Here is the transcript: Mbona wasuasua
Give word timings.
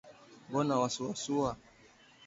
Mbona 0.49 0.73
wasuasua 0.81 1.51